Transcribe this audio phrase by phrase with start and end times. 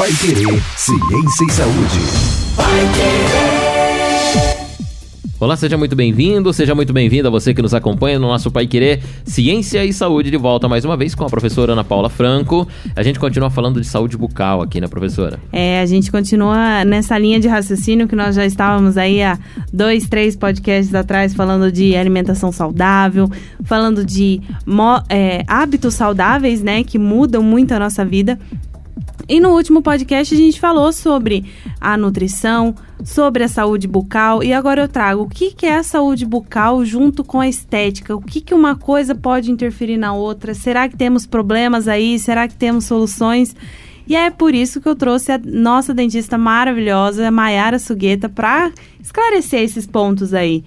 [0.00, 2.00] Pai Querer, Ciência e Saúde.
[2.56, 4.60] Pai Querer.
[5.38, 9.02] Olá, seja muito bem-vindo, seja muito bem-vinda você que nos acompanha no nosso Pai Querer
[9.26, 12.66] Ciência e Saúde de volta mais uma vez com a professora Ana Paula Franco.
[12.96, 15.38] A gente continua falando de saúde bucal aqui, né, professora?
[15.52, 19.38] É, a gente continua nessa linha de raciocínio que nós já estávamos aí há
[19.70, 23.30] dois, três podcasts atrás falando de alimentação saudável,
[23.64, 24.40] falando de
[25.10, 28.38] é, hábitos saudáveis, né, que mudam muito a nossa vida.
[29.28, 31.44] E no último podcast a gente falou sobre
[31.80, 35.82] a nutrição, sobre a saúde bucal e agora eu trago o que, que é a
[35.82, 38.14] saúde bucal junto com a estética.
[38.14, 40.54] O que, que uma coisa pode interferir na outra?
[40.54, 42.18] Será que temos problemas aí?
[42.18, 43.54] Será que temos soluções?
[44.06, 48.72] E é por isso que eu trouxe a nossa dentista maravilhosa, a Mayara Sugueta, para
[49.00, 50.64] esclarecer esses pontos aí.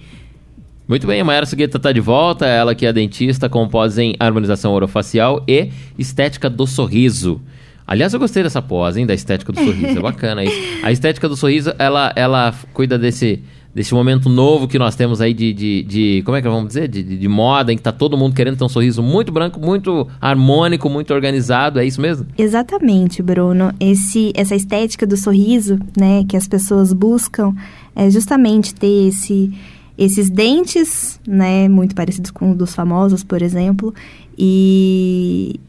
[0.86, 4.14] Muito bem, a Mayara Sugueta está de volta, ela que é dentista com pós em
[4.18, 7.40] harmonização orofacial e estética do sorriso.
[7.86, 9.98] Aliás, eu gostei dessa pose, hein, da estética do sorriso.
[9.98, 10.56] É bacana isso.
[10.82, 13.42] A estética do sorriso, ela, ela cuida desse,
[13.74, 16.88] desse momento novo que nós temos aí de, de, de como é que vamos dizer?
[16.88, 19.60] De, de, de, moda, em que tá todo mundo querendo ter um sorriso muito branco,
[19.60, 21.78] muito harmônico, muito organizado.
[21.78, 22.26] É isso mesmo?
[22.38, 23.72] Exatamente, Bruno.
[23.78, 27.54] Esse, essa estética do sorriso, né, que as pessoas buscam,
[27.94, 29.52] é justamente ter esse
[29.96, 33.94] esses dentes, né, muito parecidos com os dos famosos, por exemplo,
[34.36, 35.60] e,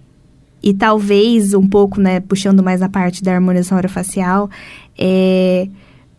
[0.66, 4.50] e talvez um pouco, né, puxando mais a parte da harmonização orofacial,
[4.98, 5.68] é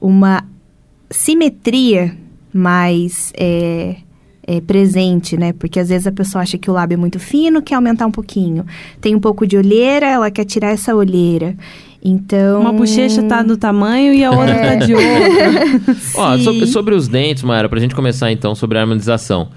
[0.00, 0.44] uma
[1.11, 2.16] simetria
[2.52, 3.97] mais é,
[4.47, 5.52] é, presente, né?
[5.52, 8.11] Porque às vezes a pessoa acha que o lábio é muito fino, quer aumentar um
[8.12, 8.64] pouquinho.
[9.00, 11.56] Tem um pouco de olheira, ela quer tirar essa olheira.
[12.00, 12.61] Então.
[12.61, 14.77] Uma bochecha tá do tamanho e a outra é.
[14.77, 15.97] tá de outro.
[16.14, 19.48] Ó, sobre, sobre, os dentes, Mayara, pra gente começar então sobre a harmonização.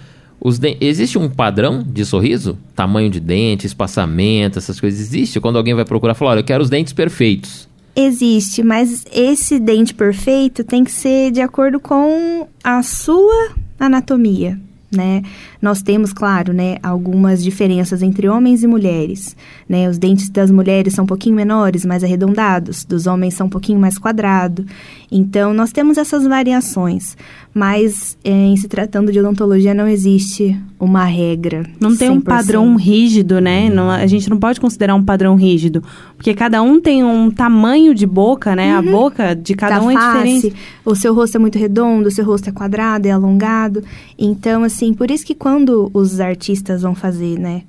[0.41, 2.57] Os Existe um padrão de sorriso?
[2.75, 4.99] Tamanho de dente, espaçamento, essas coisas.
[4.99, 7.67] Existe quando alguém vai procurar falar, olha, eu quero os dentes perfeitos.
[7.95, 14.57] Existe, mas esse dente perfeito tem que ser de acordo com a sua anatomia
[14.91, 15.21] né?
[15.61, 19.35] Nós temos, claro, né, algumas diferenças entre homens e mulheres,
[19.67, 19.89] né?
[19.89, 23.79] Os dentes das mulheres são um pouquinho menores, mais arredondados, dos homens são um pouquinho
[23.79, 24.65] mais quadrado.
[25.11, 27.17] Então, nós temos essas variações,
[27.53, 31.65] mas é, em se tratando de odontologia não existe uma regra.
[31.79, 32.13] Não tem 100%.
[32.13, 33.69] um padrão rígido, né?
[33.69, 35.83] Não, a gente não pode considerar um padrão rígido,
[36.15, 38.71] porque cada um tem um tamanho de boca, né?
[38.73, 38.79] Uhum.
[38.79, 40.55] A boca de cada da um é face, diferente.
[40.85, 43.83] O seu rosto é muito redondo, o seu rosto é quadrado, é alongado.
[44.17, 45.48] Então, assim, por isso que quando
[45.93, 47.63] os artistas vão fazer, né,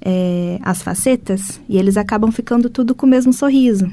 [0.00, 3.90] é, as facetas, e eles acabam ficando tudo com o mesmo sorriso.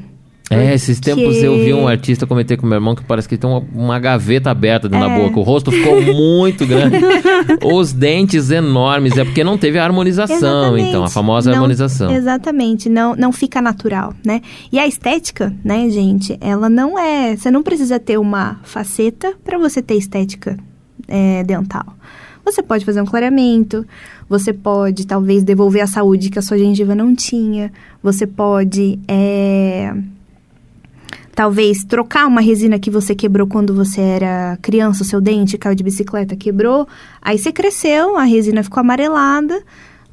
[0.50, 3.48] É, esses tempos eu vi um artista comentar com meu irmão que parece que tem
[3.48, 5.10] uma, uma gaveta aberta dentro é.
[5.10, 5.40] da boca.
[5.40, 6.98] O rosto ficou muito grande.
[7.64, 9.16] Os dentes enormes.
[9.16, 10.90] É porque não teve a harmonização, exatamente.
[10.90, 12.12] então, a famosa não, harmonização.
[12.12, 14.42] Exatamente, não, não fica natural, né?
[14.72, 17.36] E a estética, né, gente, ela não é.
[17.36, 20.58] Você não precisa ter uma faceta para você ter estética
[21.08, 21.86] é, dental.
[22.52, 23.86] Você pode fazer um clareamento,
[24.28, 27.72] você pode talvez devolver a saúde que a sua gengiva não tinha,
[28.02, 29.00] você pode.
[29.08, 29.94] É,
[31.40, 35.74] talvez trocar uma resina que você quebrou quando você era criança, o seu dente caiu
[35.74, 36.86] de bicicleta, quebrou,
[37.22, 39.64] aí você cresceu, a resina ficou amarelada,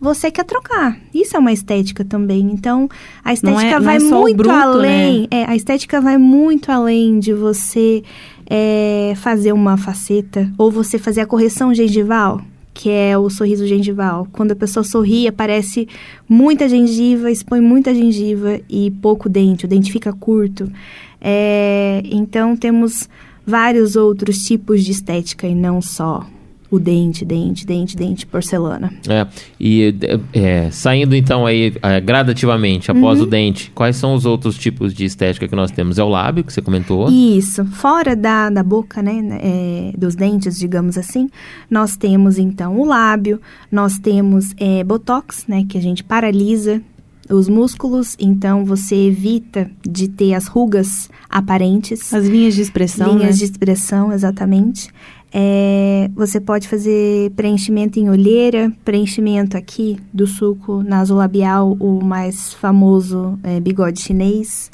[0.00, 0.96] você quer trocar.
[1.12, 2.42] Isso é uma estética também.
[2.52, 2.88] Então,
[3.24, 5.22] a estética é, vai é muito bruto, além.
[5.22, 5.26] Né?
[5.30, 8.04] É, a estética vai muito além de você
[8.48, 12.40] é, fazer uma faceta ou você fazer a correção gengival
[12.76, 14.28] que é o sorriso gengival.
[14.30, 15.88] Quando a pessoa sorri, aparece
[16.28, 20.70] muita gengiva, expõe muita gengiva e pouco dente, o dente fica curto.
[21.18, 23.08] É, então temos
[23.46, 26.26] vários outros tipos de estética e não só
[26.76, 28.92] o dente, dente, dente, dente, porcelana.
[29.08, 29.26] É,
[29.58, 29.94] e
[30.32, 33.26] é, saindo então aí é, gradativamente após uhum.
[33.26, 35.98] o dente, quais são os outros tipos de estética que nós temos?
[35.98, 37.08] É o lábio, que você comentou?
[37.10, 41.28] Isso, fora da, da boca, né, é, dos dentes, digamos assim,
[41.70, 43.40] nós temos então o lábio,
[43.72, 46.82] nós temos é, botox, né, que a gente paralisa
[47.30, 52.12] os músculos, então você evita de ter as rugas aparentes.
[52.12, 53.16] As linhas de expressão.
[53.16, 53.38] Linhas né?
[53.38, 54.90] de expressão, exatamente.
[55.38, 63.38] É, você pode fazer preenchimento em olheira, preenchimento aqui do suco nasolabial, o mais famoso
[63.42, 64.70] é, bigode chinês.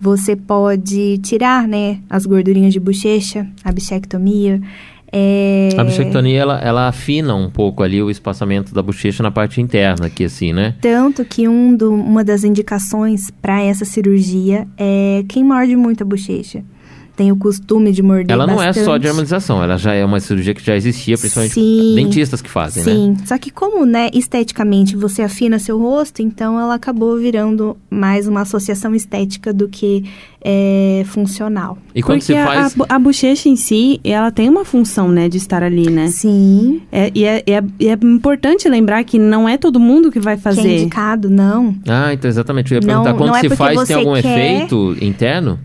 [0.00, 4.60] Você pode tirar, né, as gordurinhas de bochecha, a bichectomia.
[5.12, 5.68] É...
[5.78, 10.06] A bichectomia, ela, ela afina um pouco ali o espaçamento da bochecha na parte interna,
[10.06, 10.74] aqui assim, né?
[10.80, 16.04] Tanto que um do, uma das indicações para essa cirurgia é quem morde muito a
[16.04, 16.64] bochecha.
[17.22, 19.02] Tem o costume de morder Ela não é só bastante.
[19.02, 21.94] de harmonização, ela já é uma cirurgia que já existia, principalmente Sim.
[21.94, 22.92] dentistas que fazem, né?
[22.92, 28.26] Sim, só que como, né, esteticamente você afina seu rosto, então ela acabou virando mais
[28.26, 30.04] uma associação estética do que
[30.44, 31.78] é, funcional.
[31.94, 32.74] E quando Porque você a- faz.
[32.88, 36.08] a, a bochecha em si, ela tem uma função, né, de estar ali, né?
[36.08, 40.18] Sim, É, e, é, e é- é importante lembrar que não é todo mundo que
[40.18, 40.78] vai que é fazer.
[40.80, 41.76] indicado, não.
[41.86, 42.74] Ah, então exatamente.
[42.74, 44.96] Eu ia Não- perguntar, quando não é se porque faz, você tem algum quer- efeito
[45.00, 45.60] interno?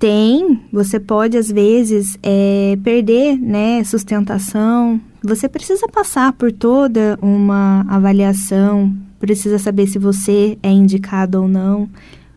[0.00, 4.98] Tem, você pode às vezes é, perder, né, sustentação.
[5.22, 11.86] Você precisa passar por toda uma avaliação, precisa saber se você é indicado ou não.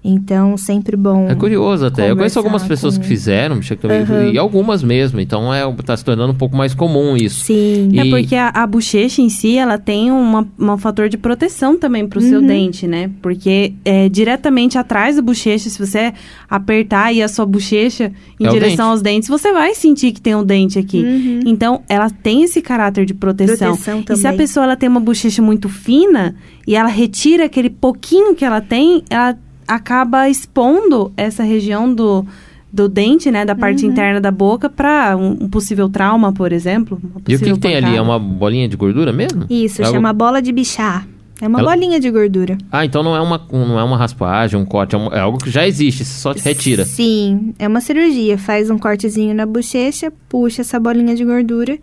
[0.04, 1.28] Então, sempre bom.
[1.30, 2.12] É curioso até.
[2.12, 4.32] Eu conheço algumas pessoas com- que fizeram, bichectomia, Aham.
[4.34, 5.20] e algumas mesmo.
[5.22, 7.46] Então é, tá se tornando um pouco mais comum isso.
[7.46, 7.90] Sim.
[7.94, 11.78] E- É porque a, a bochecha em si, ela tem uma, um fator de proteção
[11.80, 12.48] também pro seu Uhum.
[12.48, 13.10] dente, né?
[13.22, 16.14] Porque é, diretamente atrás da bochecha, se você
[16.50, 18.92] apertar aí a sua bochecha em É direção dente.
[18.92, 21.02] aos dentes, você vai sentir que tem um dente aqui.
[21.02, 21.40] Uhum.
[21.46, 23.70] Então, ela tem esse caráter de proteção.
[23.76, 24.38] Proteção E se a também.
[24.38, 26.36] pessoa ela tem uma bochecha muito fina
[26.68, 29.38] e ela retira aquele pouquinho que ela tem, ela
[29.68, 32.26] acaba expondo essa região do,
[32.72, 33.60] do dente, né, da Uhum.
[33.60, 37.00] parte interna da boca para um, um possível trauma, por exemplo.
[37.28, 37.96] E o que, que tem ali?
[37.96, 39.46] É uma bolinha de gordura mesmo?
[39.50, 41.08] Isso, É algo- chama bola de bichar.
[41.42, 42.58] É uma Ela- bolinha de gordura.
[42.72, 45.20] Ah, então não é uma, um- não é uma raspagem, um corte, é, um- é
[45.20, 46.86] algo que já existe, você só retira.
[46.86, 48.38] Sim, é uma cirurgia.
[48.38, 51.78] Faz um cortezinho na bochecha, puxa essa bolinha de gordura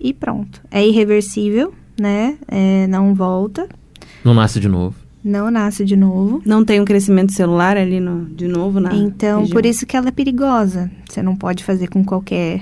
[0.00, 0.60] e pronto.
[0.70, 2.36] É irreversível, né?
[2.48, 3.68] É, não volta,
[4.24, 4.94] Não nasce de novo.
[5.24, 6.42] Não nasce de novo.
[6.44, 9.54] Não tem um crescimento celular ali no, de novo na Então, região.
[9.54, 10.90] por isso que ela é perigosa.
[11.08, 12.60] Você não pode fazer com qualquer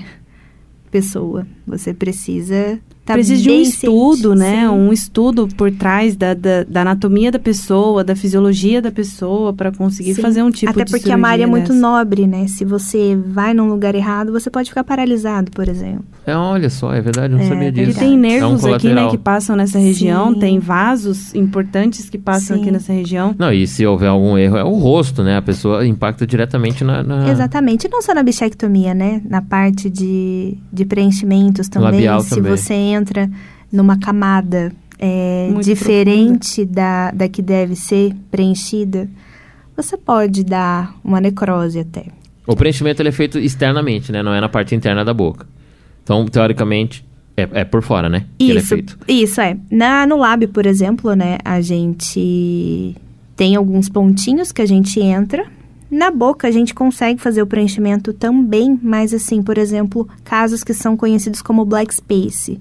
[0.91, 1.47] pessoa.
[1.67, 4.39] Você precisa tá Precisa de um estudo, ciente.
[4.39, 4.61] né?
[4.61, 4.69] Sim.
[4.69, 9.73] Um estudo por trás da, da, da anatomia da pessoa, da fisiologia da pessoa, para
[9.73, 10.23] conseguir Sim.
[10.23, 12.47] fazer um tipo Até de porque a Mari é muito nobre, né?
[12.47, 16.05] Se você vai num lugar errado, você pode ficar paralisado, por exemplo.
[16.25, 17.99] É, olha só, é verdade, eu não É, sabia Ele disso.
[17.99, 20.39] tem É um nervos aqui, né, que passam nessa região, Sim.
[20.39, 22.63] tem vasos importantes que passam Sim.
[22.63, 23.35] aqui nessa região.
[23.37, 25.37] Não, e se houver algum erro, é o rosto, né?
[25.37, 27.03] A pessoa impacta diretamente na.
[27.03, 27.89] na- Exatamente.
[27.89, 29.21] E não só na bichectomia, né?
[29.29, 31.91] Na parte de, de preenchimentos também.
[31.91, 32.57] Labial se também.
[32.57, 33.29] você entra
[33.73, 39.09] numa camada é, diferente da, da que deve ser preenchida,
[39.77, 42.05] você pode dar uma necrose até.
[42.47, 44.23] O preenchimento ele é feito externamente, né?
[44.23, 45.47] Não é na parte interna da boca.
[46.03, 47.05] Então, teoricamente,
[47.37, 48.27] é, é por fora, né?
[48.39, 48.99] É Isso, feito.
[49.09, 49.57] isso é.
[49.71, 52.95] Na, no lábio, por exemplo, né, a gente
[53.37, 55.47] tem alguns pontinhos que a gente entra.
[55.91, 60.73] Na boca, a gente consegue fazer o preenchimento também, mas assim, por exemplo, casos que
[60.73, 62.61] são conhecidos como black space.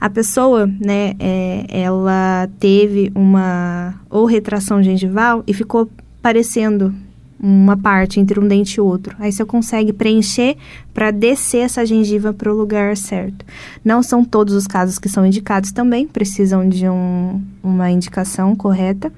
[0.00, 5.90] A pessoa, né, é, ela teve uma ou retração gengival e ficou
[6.22, 6.94] parecendo
[7.42, 9.16] uma parte entre um dente e outro.
[9.18, 10.56] Aí você consegue preencher
[10.92, 13.44] para descer essa gengiva para o lugar certo.
[13.84, 19.10] Não são todos os casos que são indicados também, precisam de um, uma indicação correta.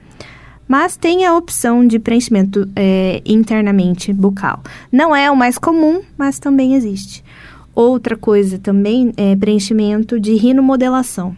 [0.68, 4.62] Mas tem a opção de preenchimento é, internamente bucal.
[4.90, 7.24] Não é o mais comum, mas também existe.
[7.74, 11.34] Outra coisa também é preenchimento de rinomodelação.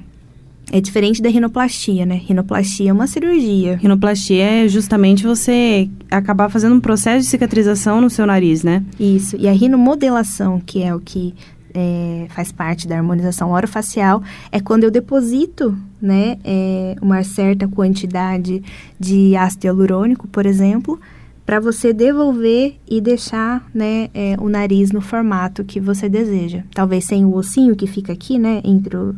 [0.72, 2.20] É diferente da rinoplastia, né?
[2.24, 3.76] Rinoplastia é uma cirurgia.
[3.76, 8.82] Rinoplastia é justamente você acabar fazendo um processo de cicatrização no seu nariz, né?
[8.98, 9.36] Isso.
[9.36, 11.34] E a rinomodelação, que é o que
[11.74, 14.22] é, faz parte da harmonização orofacial,
[14.52, 18.62] é quando eu deposito, né, é, uma certa quantidade
[18.98, 21.00] de ácido hialurônico, por exemplo,
[21.44, 26.62] para você devolver e deixar, né, é, o nariz no formato que você deseja.
[26.72, 29.14] Talvez sem o ossinho que fica aqui, né, entre o,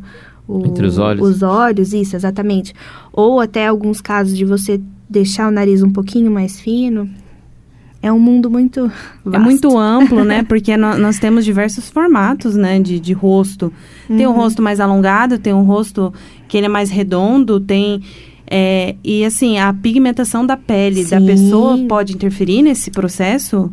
[0.48, 1.28] o- Entre os olhos.
[1.28, 2.72] Os olhos, isso, exatamente.
[3.12, 7.08] Ou até alguns casos de você deixar o nariz um pouquinho mais fino.
[8.02, 9.44] É um mundo muito É vasto.
[9.44, 10.42] muito amplo, né?
[10.48, 12.78] Porque nó- nós temos diversos formatos, né?
[12.78, 13.72] De, de rosto.
[14.06, 14.36] Tem um Uhum.
[14.36, 16.12] rosto mais alongado, tem um rosto
[16.46, 18.00] que ele é mais redondo, tem...
[18.48, 21.26] é, e assim, a pigmentação da pele da Sim.
[21.26, 23.72] pessoa pode interferir nesse processo?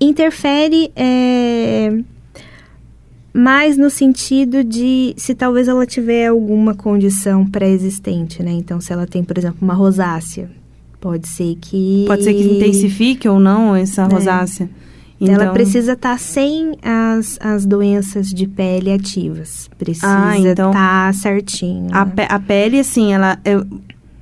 [0.00, 1.92] interfere é,
[3.32, 8.50] mais no sentido de se talvez ela tiver alguma condição pré-existente, né?
[8.52, 10.50] Então, se ela tem, por exemplo, uma rosácea,
[11.00, 12.04] pode ser que...
[12.06, 14.06] Pode ser que intensifique ou não essa É.
[14.06, 14.68] rosácea.
[15.20, 19.68] Ela Então- precisa estar sem as, as doenças de pele ativas.
[19.78, 20.72] Precisa Ah, estar então-
[21.12, 21.88] certinho.
[21.92, 22.12] A, né?
[22.16, 23.38] pe- a pele, assim, ela.
[23.44, 23.66] eu-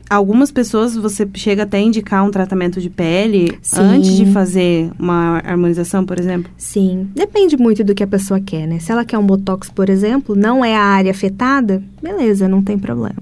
[0.08, 3.80] algumas pessoas você chega até a indicar um tratamento de pele Sim.
[3.80, 6.50] antes de fazer uma harmonização, por exemplo.
[6.56, 8.78] Sim, depende muito do que a pessoa quer, né?
[8.78, 12.78] Se ela quer um botox, por exemplo, não é a área afetada, beleza, não tem
[12.78, 13.16] problema.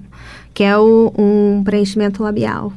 [0.53, 2.73] Quer o- um preenchimento labial.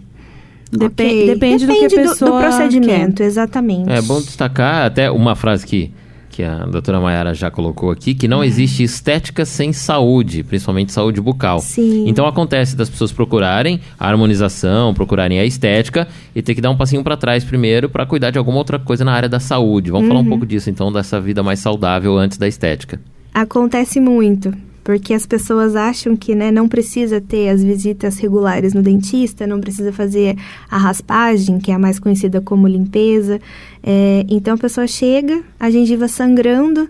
[0.70, 1.26] Depe- Ok.
[1.26, 3.90] Depende, do que a do- pessoa do, procedimento, exatamente.
[3.90, 5.90] É bom destacar até uma frase que,
[6.30, 8.30] que a doutora Mayara já colocou aqui, que Uhum.
[8.30, 11.58] não existe estética sem saúde, principalmente saúde bucal.
[11.58, 12.04] Sim.
[12.08, 16.76] Então acontece das pessoas procurarem a harmonização, procurarem a estética e ter que dar um
[16.76, 19.90] passinho para trás primeiro para cuidar de alguma outra coisa na área da saúde.
[19.90, 20.08] Vamos Uhum.
[20.14, 23.00] falar um pouco disso então, dessa vida mais saudável antes da estética.
[23.34, 24.52] Acontece muito,
[24.90, 29.60] porque as pessoas acham que né, não precisa ter as visitas regulares no dentista, não
[29.60, 30.36] precisa fazer
[30.68, 33.40] a raspagem, que é a mais conhecida como limpeza.
[33.84, 36.88] É, então a pessoa chega, a gengiva sangrando,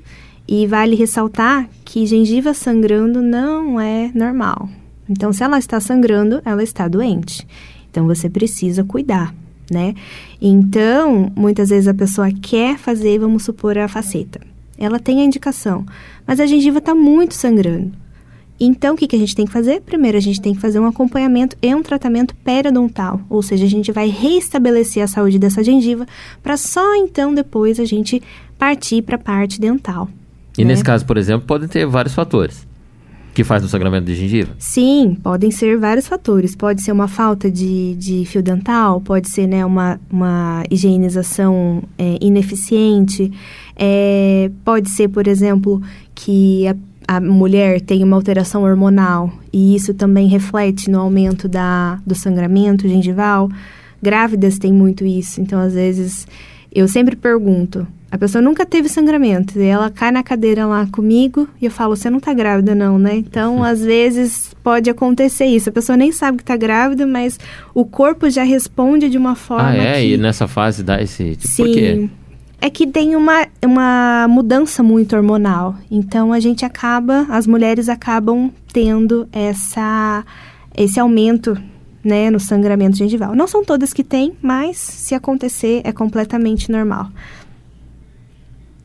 [0.48, 4.66] e vale ressaltar que gengiva sangrando não é normal.
[5.06, 7.46] Então, se ela está sangrando, ela está doente.
[7.90, 9.34] Então, você precisa cuidar,
[9.70, 9.94] né?
[10.40, 14.49] Então, muitas vezes a pessoa quer fazer, vamos supor, a faceta.
[14.80, 15.84] Ela tem a indicação,
[16.26, 17.92] mas a gengiva está muito sangrando.
[18.58, 19.80] Então, o que, que a gente tem que fazer?
[19.80, 23.68] Primeiro, a gente tem que fazer um acompanhamento e um tratamento periodontal, ou seja, a
[23.68, 26.06] gente vai restabelecer a saúde dessa gengiva
[26.42, 28.22] para só então depois a gente
[28.58, 30.08] partir para a parte dental.
[30.58, 30.72] E né?
[30.72, 32.68] nesse caso, por exemplo, podem ter vários fatores
[33.32, 34.54] que fazem o sangramento de gengiva.
[34.58, 36.56] Sim, podem ser vários fatores.
[36.56, 42.18] Pode ser uma falta de, de fio dental, pode ser né, uma, uma higienização é,
[42.20, 43.32] ineficiente,
[43.82, 45.80] é, pode ser, por exemplo,
[46.14, 46.76] que a,
[47.16, 52.86] a mulher tem uma alteração hormonal e isso também reflete no aumento da, do sangramento
[52.86, 53.48] gengival.
[54.02, 56.26] Grávidas têm muito isso, então às vezes
[56.70, 57.86] eu sempre pergunto.
[58.12, 59.58] A pessoa nunca teve sangramento.
[59.58, 62.98] E ela cai na cadeira lá comigo e eu falo, você não tá grávida não,
[62.98, 63.14] né?
[63.14, 65.68] Então, às vezes, pode acontecer isso.
[65.68, 67.38] A pessoa nem sabe que tá grávida, mas
[67.72, 70.00] o corpo já responde de uma forma ah, é?
[70.00, 70.14] que...
[70.14, 71.36] E nessa fase dá esse...
[71.36, 71.62] Tipo, Sim.
[71.62, 72.10] Por quê?
[72.60, 75.76] É que tem uma, uma mudança muito hormonal.
[75.90, 77.26] Então, a gente acaba...
[77.30, 80.24] As mulheres acabam tendo essa,
[80.76, 81.56] esse aumento
[82.04, 83.34] né, no sangramento gengival.
[83.34, 87.08] Não são todas que têm, mas se acontecer, é completamente normal.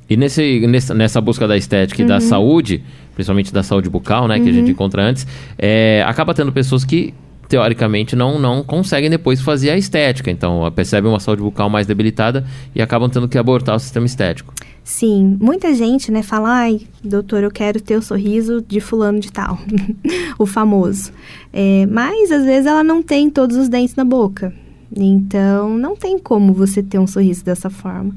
[0.09, 2.05] E nesse, nessa, nessa busca da estética Uhum.
[2.05, 2.83] e da saúde,
[3.15, 5.25] principalmente da saúde bucal, né, que a gente encontra antes,
[5.57, 7.13] é, acaba tendo pessoas que,
[7.47, 10.31] teoricamente, não, não conseguem depois fazer a estética.
[10.31, 14.53] Então, percebem uma saúde bucal mais debilitada e acabam tendo que abortar o sistema estético.
[14.83, 19.31] Sim, muita gente, né, fala, ai, doutor, eu quero ter o sorriso de fulano de
[19.31, 19.57] tal,
[20.37, 21.11] o famoso.
[21.51, 24.53] É, mas, às vezes, ela não tem todos os dentes na boca.
[24.95, 28.15] Então, não tem como você ter um sorriso dessa forma.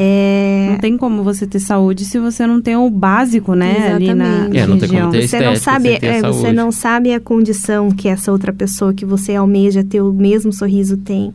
[0.00, 3.94] É, Não tem como você ter saúde se você não tem o básico, né?
[3.94, 4.58] Ali na Exatamente.
[4.58, 5.10] É, não tem como região.
[5.10, 9.04] ter você não sabe, é, você não sabe a condição que essa outra pessoa que
[9.04, 11.34] você almeja ter o mesmo sorriso tem.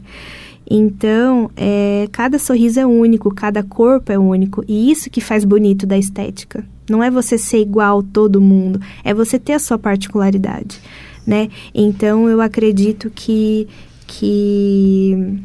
[0.69, 4.63] Então, é, cada sorriso é único, cada corpo é único.
[4.65, 6.63] E isso que faz bonito da estética.
[6.89, 10.79] Não é você ser igual a todo mundo, é você ter a sua particularidade,
[11.27, 11.49] né?
[11.75, 13.67] Então, eu acredito que,
[14.07, 15.37] que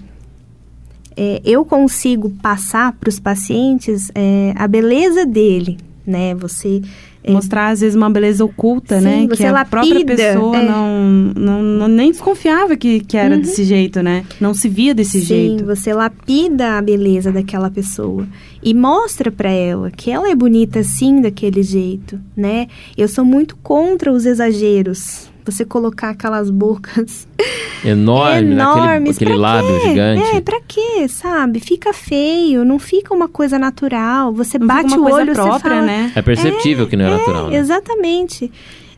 [1.20, 6.34] é, eu consigo passar para os pacientes é, a beleza dele, né?
[6.36, 6.80] Você
[7.24, 9.28] é, Mostrar, às vezes, uma beleza oculta, Sim, né?
[9.30, 10.62] que a própria lapida, pessoa é.
[10.66, 14.24] não, não, não- nem desconfiava que, que era desse jeito, né?
[14.40, 15.64] Não se via desse Sim, jeito.
[15.66, 18.26] você lapida a beleza daquela pessoa
[18.62, 22.68] e mostra pra ela que ela é bonita assim daquele jeito, né?
[22.96, 25.28] Eu sou muito contra os exageros.
[25.50, 27.26] Você colocar aquelas bocas
[27.84, 28.62] Enorme, né?
[28.62, 29.88] aquele, enormes, aquele pra lábio quê?
[29.88, 30.36] gigante.
[30.36, 31.60] É, pra quê, sabe?
[31.60, 34.32] Fica feio, não fica uma coisa natural.
[34.32, 36.12] Você Não bate uma o coisa olho, própria, você fala, né?
[36.14, 37.56] É perceptível que não é, natural, né?
[37.56, 38.50] Exatamente.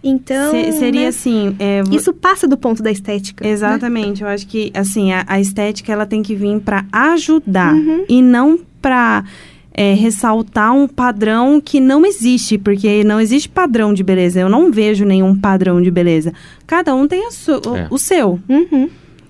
[0.02, 1.54] Então, Se- seria né, assim...
[1.58, 3.44] é, isso passa do ponto da estética.
[3.44, 3.50] né?
[3.50, 4.22] Exatamente.
[4.22, 7.74] Eu acho que, assim, a, a estética, ela tem que vir pra ajudar.
[7.74, 8.04] Uhum.
[8.08, 9.24] E não pra
[9.72, 12.58] é, ressaltar um padrão que não existe.
[12.58, 14.40] Porque não existe padrão de beleza.
[14.40, 16.32] Eu não vejo nenhum padrão de beleza.
[16.66, 17.86] Cada um tem a su- o- É.
[17.90, 18.38] o seu.
[18.48, 18.88] Uhum.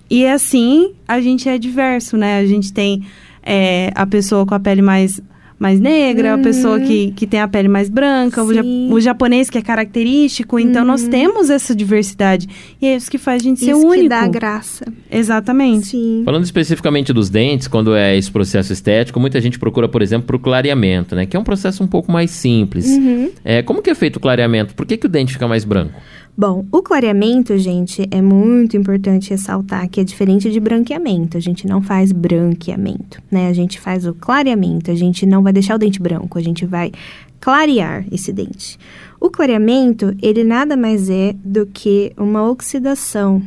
[0.09, 2.39] E assim, a gente é diverso, né?
[2.41, 3.03] A gente tem
[3.43, 5.21] é, a pessoa com a pele mais,
[5.61, 8.93] mais negra, a pessoa que, que tem a pele mais branca, o, ja- Uhum.
[8.95, 10.59] O japonês que é característico.
[10.59, 12.49] Então, nós temos essa diversidade.
[12.81, 14.03] E é isso que faz a gente ser Isso único.
[14.05, 14.87] que dá graça.
[15.11, 15.89] Exatamente.
[15.89, 16.23] Sim.
[16.25, 20.37] Falando especificamente dos dentes, quando é esse processo estético, muita gente procura, por exemplo, para
[20.37, 21.27] o clareamento, né?
[21.27, 22.87] Que é um processo um pouco mais simples.
[22.87, 23.31] Uhum.
[23.45, 24.75] É, como que é feito o clareamento?
[24.75, 25.93] Por que, que o dente fica mais branco?
[26.37, 31.37] Bom, o clareamento, gente, é muito importante ressaltar que é diferente de branqueamento.
[31.37, 33.49] A gente não faz branqueamento, né?
[33.49, 34.91] A gente faz o clareamento.
[34.91, 36.93] A gente não vai deixar o dente branco, a gente vai
[37.41, 38.79] clarear esse dente.
[39.21, 43.43] O clareamento, ele nada mais é do que uma oxidação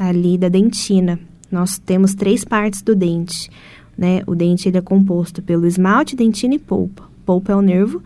[0.00, 1.20] ali da dentina.
[1.50, 3.48] Nós temos três partes do dente,
[3.96, 4.22] né?
[4.26, 7.04] O dente ele é composto pelo esmalte, dentina e polpa.
[7.24, 8.02] Polpa é o nervo.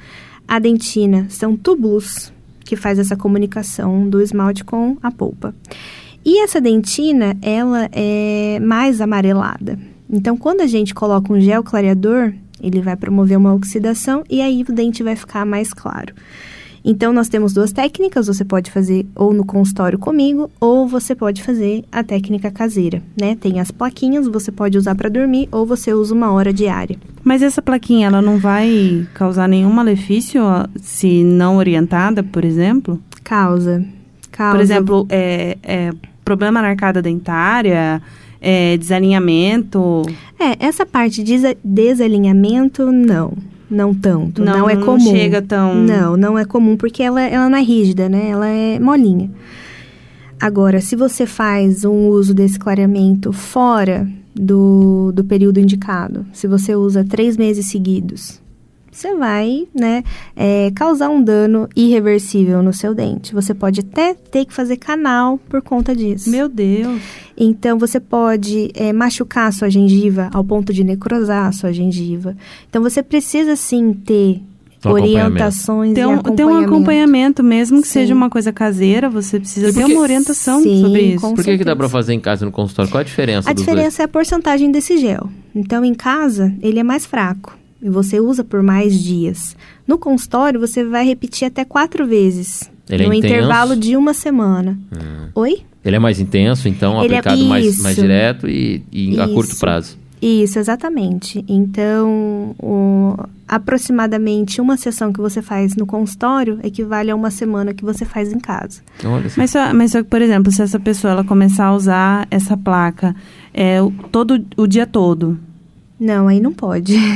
[0.47, 2.33] A dentina são túbulos
[2.69, 5.55] que faz essa comunicação do esmalte com a polpa.
[6.23, 9.79] E essa dentina, ela é mais amarelada.
[10.11, 14.63] Então, quando a gente coloca um gel clareador, ele vai promover uma oxidação e aí
[14.69, 16.15] o dente vai ficar mais claro.
[16.85, 21.43] Então, nós temos duas técnicas, você pode fazer ou no consultório comigo, ou você pode
[21.43, 23.37] fazer a técnica caseira, né?
[23.37, 26.97] Tem as plaquinhas, você pode usar para dormir, ou você usa uma hora diária.
[27.25, 30.43] Mas essa plaquinha, ela não vai causar nenhum malefício
[30.77, 33.01] se não orientada, por exemplo?
[33.25, 33.85] Causa.
[34.31, 34.57] Causa.
[34.57, 35.91] Por exemplo, é, é,
[36.25, 38.01] problema na arcada dentária,
[38.41, 40.03] é, desalinhamento...
[40.39, 43.33] É, essa parte de desa- desalinhamento, não.
[43.71, 44.43] Não tanto.
[44.43, 45.11] Não, Não- é não comum.
[45.11, 48.29] chega tão- Não, não é comum porque ela, ela não é rígida, né?
[48.31, 49.31] Ela é molinha.
[50.41, 56.75] Agora, se você faz um uso desse clareamento fora do, do período indicado, se você
[56.77, 58.41] usa três meses seguidos,
[58.91, 60.03] você vai, né,
[60.35, 63.35] é, causar um dano irreversível no seu dente.
[63.35, 66.31] Você pode até ter que fazer canal por conta disso.
[66.31, 67.01] Meu Deus.
[67.37, 72.37] Então, você pode é, machucar a sua gengiva ao ponto de necrosar a sua gengiva.
[72.69, 74.41] Então, você precisa, sim, ter
[74.85, 77.95] Um orientações Tem e um, tem um acompanhamento, mesmo que Sim.
[78.01, 81.21] seja uma coisa caseira, você precisa E ter uma orientação Sim, sobre isso.
[81.21, 82.91] com Por que, que dá pra fazer em casa e no consultório?
[82.91, 85.29] Qual a diferença A dos diferença é a porcentagem desse gel.
[85.55, 87.57] Então, em casa, ele é mais fraco.
[87.81, 89.57] E você usa por mais dias.
[89.87, 92.71] No consultório, você vai repetir até quatro vezes.
[92.91, 93.35] Ele é no intenso?
[93.35, 94.79] intervalo de uma semana.
[95.35, 95.51] Oi?
[95.51, 95.65] dois?
[95.85, 97.83] Ele é mais intenso, então, Ele é- aplicado mais, isso.
[97.83, 99.97] mais direto e, e a curto prazo.
[100.21, 101.45] Isso, exatamente.
[101.49, 103.15] Então, o-
[103.47, 108.33] aproximadamente uma sessão que você faz no consultório equivale a uma semana que você faz
[108.33, 108.81] em casa.
[109.05, 109.35] Olha só.
[109.41, 112.57] Mas só, mas só que, por exemplo, se essa pessoa ela começar a usar essa
[112.57, 113.15] placa
[113.55, 113.79] é,
[114.11, 115.39] todo o dia todo.
[116.01, 116.95] Não, aí não pode.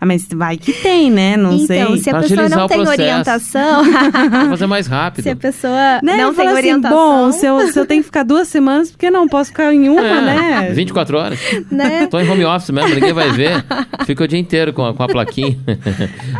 [0.00, 1.36] Ah, mas vai que tem, né?
[1.36, 1.98] Não então, sei.
[1.98, 3.02] se a Pra pessoa não tem processo.
[3.02, 3.84] orientação,
[4.40, 5.24] Vou fazer mais rápido.
[5.24, 6.16] se a pessoa Né?
[6.16, 8.90] não Eu tem assim, orientação, bom, se eu, se eu tenho que ficar duas semanas,
[8.90, 10.70] por que não posso ficar em uma, É, né?
[10.74, 11.38] 24 horas.
[11.70, 12.06] né?
[12.06, 13.62] Tô em home office mesmo, ninguém vai ver.
[14.06, 15.58] Fica o dia inteiro com a, com a plaquinha.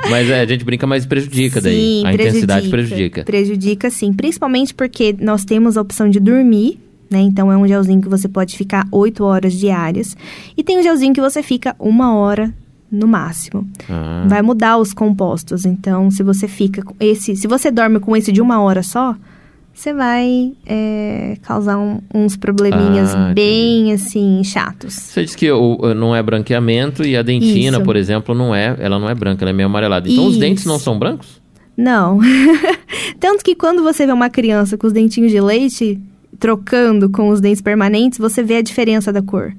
[0.09, 1.75] Mas é, a gente brinca, mas prejudica daí.
[1.75, 3.25] Sim, a intensidade prejudica.
[3.25, 4.13] Prejudica, sim.
[4.13, 6.79] Principalmente porque nós temos a opção de dormir,
[7.11, 7.21] né?
[7.21, 10.17] Então, é um gelzinho que você pode ficar 8 horas diárias.
[10.57, 12.55] E tem um gelzinho que você fica uma hora
[12.91, 13.69] no máximo.
[13.89, 15.65] Ah, Vai mudar os compostos.
[15.65, 17.37] Então, se você fica com esse...
[17.37, 19.15] Se você dorme com esse de uma hora só,
[19.73, 24.95] você vai é, causar um- uns probleminhas Ah, bem, assim, chatos.
[24.95, 27.85] Você disse que o, não é branqueamento e a dentina, Isso.
[27.85, 30.09] por exemplo, não é, ela não é branca, ela é meio amarelada.
[30.09, 30.41] Então os Isso.
[30.41, 31.41] dentes não são brancos?
[31.77, 32.19] Não.
[33.19, 35.99] Tanto que quando você vê uma criança com os dentinhos de leite
[36.41, 39.53] trocando com os dentes permanentes, você vê a diferença da cor.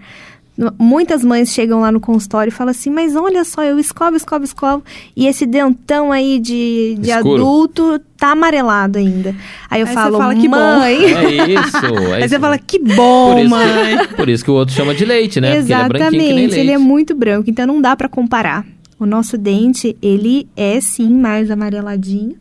[0.78, 4.44] Muitas mães chegam lá no consultório e falam assim, mas olha só, eu escovo, escovo,
[4.44, 4.84] escovo,
[5.15, 7.36] e esse dentão aí de, de Escuro.
[7.36, 9.34] adulto tá amarelado ainda.
[9.70, 10.96] Aí eu Aí você falo, fala, "Que bom." mãe...
[11.06, 11.78] É isso.
[12.12, 12.30] É Aí isso.
[12.30, 14.08] você fala, que bom, por isso, mãe.
[14.17, 15.56] por isso que o outro chama de leite, né?
[15.56, 16.60] Porque ele é branquinho que nem Exatamente, leite.
[16.60, 18.65] ele é muito branco, então não dá pra comparar.
[19.00, 22.36] O nosso dente, ele é sim mais amareladinho.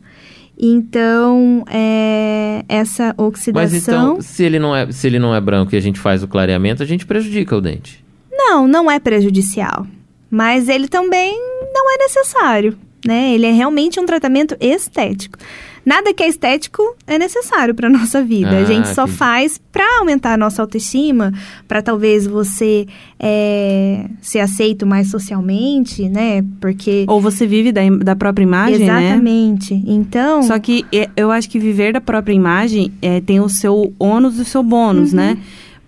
[0.63, 3.63] Então, é, essa oxidação.
[3.63, 6.21] Mas então, se ele, não é, se ele não é branco e a gente faz
[6.21, 8.05] o clareamento, a gente prejudica o dente.
[8.31, 9.87] Não, não é prejudicial.
[10.29, 11.35] Mas ele também
[11.73, 13.33] não é necessário, né?
[13.33, 15.39] Ele é realmente um tratamento estético.
[15.85, 18.51] Nada que é estético é necessário para nossa vida.
[18.51, 19.17] Ah, a gente só entendi.
[19.17, 21.33] faz para aumentar a nossa autoestima,
[21.67, 22.85] para talvez você
[23.19, 26.43] é, ser aceito mais socialmente, né?
[26.59, 29.07] Porque Ou você vive da, da própria imagem, né?
[29.07, 29.73] exatamente.
[29.85, 34.37] Então, Só que eu acho que viver da própria imagem é, tem o seu ônus
[34.37, 35.37] e o seu bônus, né?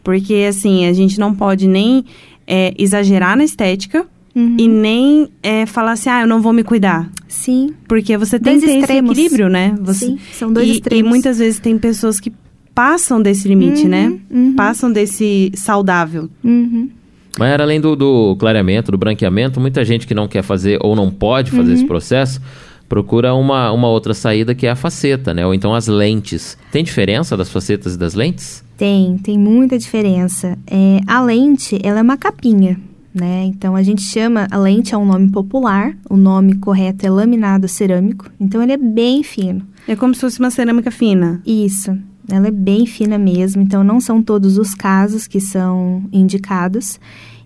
[0.03, 2.03] Porque, assim, a gente não pode nem
[2.45, 4.55] é, exagerar na estética Uhum.
[4.59, 7.09] e nem é, falar assim, ah, eu não vou me cuidar.
[7.27, 9.11] sim, Porque você tem Dois que ter extremos.
[9.11, 9.75] esse equilíbrio, né?
[9.81, 11.05] Você, sim, são dois e, extremos.
[11.05, 12.31] e muitas vezes tem pessoas que
[12.73, 14.19] passam desse limite, Uhum, né?
[14.31, 14.53] uhum.
[14.55, 16.29] Passam desse saudável.
[16.43, 16.89] Uhum.
[17.37, 20.95] Mas era além do, do clareamento, do branqueamento, muita gente que não quer fazer ou
[20.95, 21.75] não pode fazer Uhum.
[21.75, 22.41] esse processo
[22.89, 25.45] procura uma, uma outra saída que é a faceta, né?
[25.45, 26.57] Ou então as lentes.
[26.71, 28.63] Tem diferença das facetas e das lentes?
[28.77, 30.57] Tem, tem muita diferença.
[30.67, 32.79] É, a lente, ela é uma capinha,
[33.13, 33.45] né?
[33.45, 37.67] Então, a gente chama, a lente é um nome popular, o nome correto é laminado
[37.67, 39.65] cerâmico, então ele é bem fino.
[39.87, 41.41] É como se fosse uma cerâmica fina.
[41.45, 41.97] Isso,
[42.29, 46.99] ela é bem fina mesmo, então não são todos os casos que são indicados.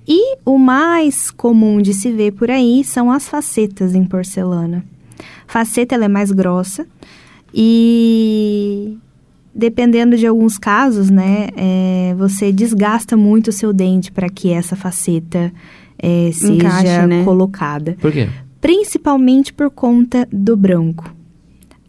[0.08, 4.86] E o mais comum de se ver por aí são as facetas em porcelana.
[5.48, 6.88] Faceta ela é mais grossa
[7.54, 8.98] e
[9.58, 14.76] dependendo de alguns casos, né, é, você desgasta muito o seu dente para que essa
[14.76, 15.52] faceta
[15.98, 17.24] é, seja Encaixe, né?
[17.24, 18.30] colocada Por quê?
[18.62, 21.14] principalmente por conta do branco.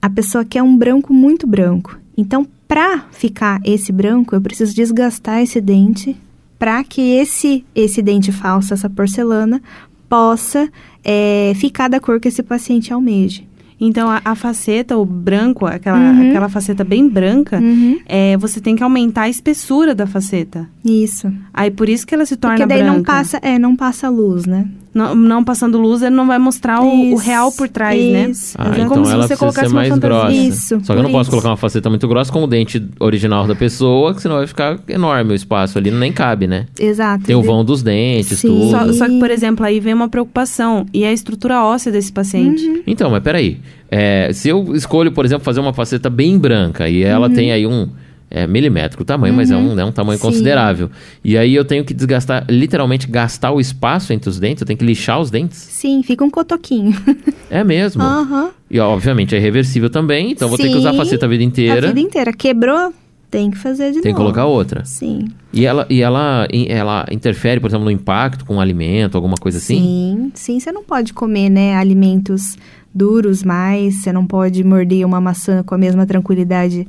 [0.00, 1.98] A pessoa quer um branco muito branco.
[2.16, 6.14] Então, Para ficar esse branco, eu preciso desgastar esse dente
[6.58, 9.62] para que esse, esse dente falso, essa porcelana,
[10.06, 10.68] possa
[11.02, 13.47] é, ficar da cor que esse paciente almeje.
[13.80, 16.28] Então, a, a faceta, o branco, aquela, Uhum.
[16.30, 17.98] aquela faceta bem branca, Uhum.
[18.06, 20.68] é, você tem que aumentar a espessura da faceta.
[20.84, 21.32] Isso.
[21.54, 22.96] Aí, por isso que ela se torna Porque daí branca.
[22.96, 24.66] não passa, é, não passa luz, né?
[24.94, 28.30] Não, não passando luz, ele não vai mostrar o, o Isso, real por trás, né?
[28.30, 28.80] isso, Ah, exatamente.
[28.80, 30.32] então Como se ela você precisa colocasse ser mais grossa.
[30.32, 31.30] Isso, Só que eu não por posso isso.
[31.30, 34.78] colocar uma faceta muito grossa com o dente original da pessoa, que senão vai ficar
[34.88, 36.66] enorme o espaço ali, nem cabe, né?
[36.78, 37.24] Exato.
[37.24, 38.48] Tem o vão dos dentes, Sim.
[38.48, 38.70] tudo.
[38.70, 40.86] Só, só que, por exemplo, aí vem uma preocupação.
[40.92, 42.64] E a estrutura óssea desse paciente?
[42.64, 42.82] Uhum.
[42.86, 43.58] Então, mas peraí.
[43.90, 47.66] É, se eu escolho, por exemplo, fazer uma faceta bem branca e ela tem aí
[47.66, 47.88] um
[48.30, 50.22] é, milimétrico o tamanho, mas é um, né, um tamanho Uhum.
[50.22, 50.26] Sim.
[50.32, 50.90] considerável.
[51.24, 54.78] E aí eu tenho que desgastar, literalmente gastar o espaço entre os dentes, eu tenho
[54.78, 55.58] que lixar os dentes.
[55.58, 56.92] Sim, fica um cotoquinho.
[57.50, 58.02] É mesmo.
[58.02, 58.50] Aham.
[58.70, 61.28] E obviamente é reversível também, então eu vou ter que usar a Sim, faceta a
[61.30, 61.86] vida inteira.
[61.86, 62.30] A vida inteira.
[62.30, 62.92] Quebrou,
[63.30, 64.24] tem que fazer de Tem que novo.
[64.24, 64.84] colocar outra.
[64.84, 65.28] Sim.
[65.50, 69.56] E ela, e ela, ela interfere, por exemplo, no impacto com o alimento, alguma coisa
[69.56, 69.78] assim?
[69.80, 70.60] Sim, sim.
[70.60, 72.58] Você não pode comer, né, alimentos
[72.94, 73.94] duros mais.
[74.02, 76.86] Você não pode morder uma maçã com a mesma tranquilidade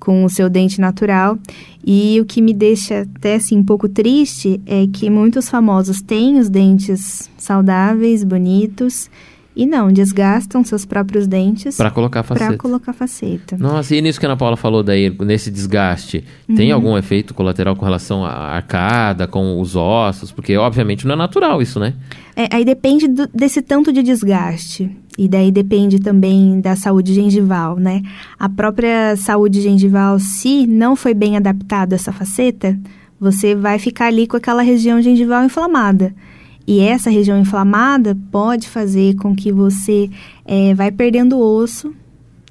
[0.00, 1.38] com o seu dente natural.
[1.86, 6.38] E o que me deixa até assim um pouco triste é que muitos famosos têm
[6.38, 9.08] os dentes saudáveis, bonitos
[9.54, 12.56] e não desgastam seus próprios dentes Pra colocar a para faceta.
[12.58, 13.56] colocar faceta.
[13.58, 16.24] Nossa, e nisso que a Ana Paula falou daí, nesse desgaste,
[16.56, 16.74] tem Uhum.
[16.76, 20.30] algum efeito colateral com relação à arcada, com os ossos?
[20.30, 21.94] Porque, obviamente, não é natural isso, né?
[22.36, 24.88] É, aí depende do- desse tanto de desgaste.
[25.20, 28.00] E daí depende também da saúde gengival, né?
[28.38, 32.80] A própria saúde gengival, se não foi bem adaptada essa faceta,
[33.20, 36.14] você vai ficar ali com aquela região gengival inflamada.
[36.66, 40.08] E essa região inflamada pode fazer com que você
[40.42, 41.94] é, vai perdendo osso.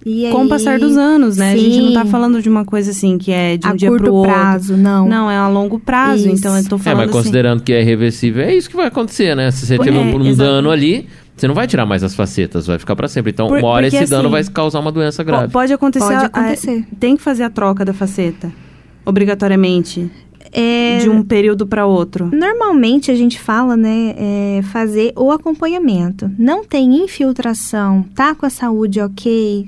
[0.06, 1.52] E Com o passar dos anos, né?
[1.54, 2.10] A gente não tá Sim.
[2.12, 4.32] falando de uma coisa assim que é de um a dia curto pro outro.
[4.34, 5.08] prazo, não.
[5.08, 6.28] Não, é a longo prazo.
[6.28, 6.38] Isso.
[6.38, 7.18] Então eu tô É, falando mas assim.
[7.18, 9.52] considerando que é reversível, é isso que vai acontecer, né?
[9.52, 12.66] Se você teve é, um, um dano ali, você não vai tirar mais as facetas,
[12.66, 13.32] vai ficar pra sempre.
[13.32, 15.52] Então, Por- uma hora esse dano assim, vai causar uma doença grave.
[15.52, 16.06] Pode acontecer.
[16.06, 16.86] Pode a- acontecer.
[16.92, 18.50] a- tem que fazer a troca da faceta.
[19.06, 20.10] Obrigatoriamente.
[20.52, 22.32] É, De um período para outro.
[22.34, 26.32] Normalmente a gente fala, né, é, fazer o acompanhamento.
[26.40, 29.68] Não tem infiltração, tá com a saúde ok,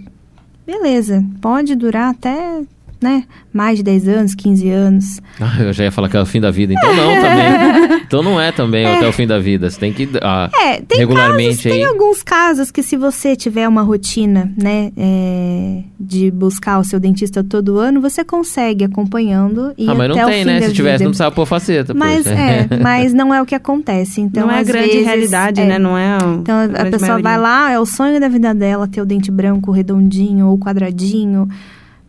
[0.65, 2.62] beleza, pode durar até,
[3.02, 5.20] né, mais de 10 anos, 15 anos.
[5.40, 6.74] Ah, eu já ia falar que é o fim da vida.
[6.74, 8.02] Então não, também.
[8.12, 9.70] Então não é também até o fim da vida.
[9.70, 10.08] Você tem que...
[10.22, 14.92] ah, É, tem regularmente casos, tem alguns casos que se você tiver uma rotina, né,
[14.98, 20.20] é, de buscar o seu dentista todo ano, você consegue acompanhando e Ah, mas até
[20.22, 20.62] não o tem, fim né?
[20.62, 21.04] Se tivesse, vida.
[21.06, 21.94] não precisava pôr faceta.
[21.94, 22.30] Mas poxa.
[22.36, 24.20] é, mas não é o que acontece.
[24.20, 25.80] Então, não é a às grande vezes, realidade, é, né?
[25.80, 26.18] Não é.
[26.18, 27.24] o- Então a, grande pessoa maioria.
[27.24, 31.48] vai lá, é o sonho da vida dela ter o dente branco redondinho ou quadradinho,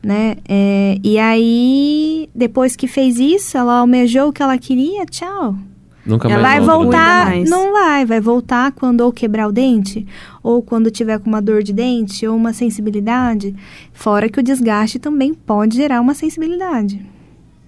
[0.03, 0.37] né?
[0.49, 5.57] É, e aí, depois que fez isso, ela almejou o que ela queria, tchau.
[6.05, 6.83] Nunca Ela mais vai volta.
[6.85, 7.49] voltar, mais.
[7.49, 10.05] não vai, vai voltar quando ou quebrar o dente,
[10.43, 13.55] ou quando tiver com uma dor de dente, ou uma sensibilidade.
[13.93, 17.01] Fora que o desgaste também pode gerar uma sensibilidade,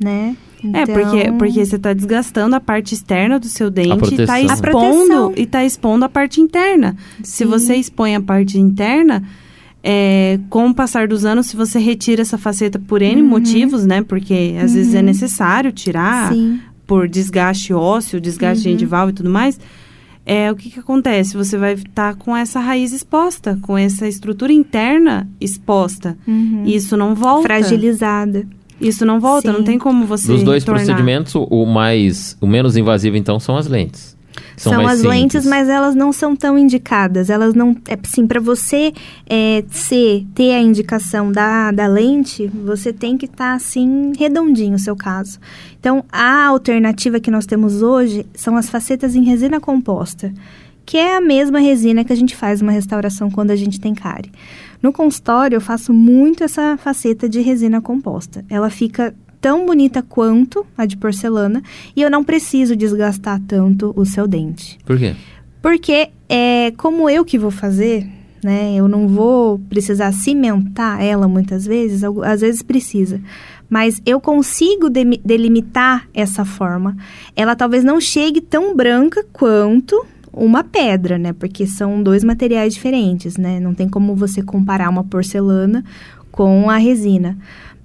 [0.02, 0.36] né?
[0.72, 4.34] É, porque, Então- porque você tá desgastando a parte externa do seu dente e tá.
[4.34, 6.96] A expondo, e tá expondo a parte interna.
[7.22, 7.46] Se Sim.
[7.46, 9.22] você expõe a parte interna,
[9.86, 13.28] é, com o passar dos anos, se você retira essa faceta por N Uhum.
[13.28, 14.00] motivos, né?
[14.02, 16.58] Porque às vezes é necessário tirar Sim.
[16.86, 18.72] por desgaste ósseo, desgaste Uhum.
[18.72, 19.60] gengival e tudo mais.
[20.26, 21.36] É, o que, que acontece?
[21.36, 26.16] Você vai estar com essa raiz exposta, com essa estrutura interna exposta.
[26.26, 26.62] Uhum.
[26.64, 27.42] E isso não volta.
[27.42, 28.46] Fragilizada.
[28.80, 29.58] Isso não volta, Sim.
[29.58, 30.84] não tem como você Dos dois retornar.
[30.86, 34.13] procedimentos, o mais, o menos invasivo então são as lentes.
[34.56, 35.46] São, São, as lentes, simples.
[35.46, 37.30] mas elas não são tão indicadas.
[37.30, 37.76] Elas não.
[37.88, 38.92] É assim, para você
[39.28, 44.78] é, ser, ter a indicação da, da lente, você tem que estar assim, redondinho o
[44.78, 45.38] seu caso.
[45.78, 50.32] Então, a alternativa que nós temos hoje são as facetas em resina composta,
[50.86, 53.94] que é a mesma resina que a gente faz uma restauração quando a gente tem
[53.94, 54.32] cárie.
[54.82, 58.44] No consultório, eu faço muito essa faceta de resina composta.
[58.50, 61.62] Ela fica tão bonita quanto a de porcelana
[61.94, 64.78] e eu não preciso desgastar tanto o seu dente.
[64.86, 65.14] Por quê?
[65.60, 68.06] Porque é como eu que vou fazer,
[68.42, 68.74] né?
[68.74, 73.20] Eu não vou precisar cimentar ela muitas vezes, às vezes precisa.
[73.68, 76.96] Mas eu consigo demi- delimitar essa forma.
[77.36, 81.34] Ela talvez não chegue tão branca quanto uma pedra, né?
[81.34, 83.60] Porque são dois materiais diferentes, né?
[83.60, 85.84] Não tem como você comparar uma porcelana
[86.32, 87.36] com a resina.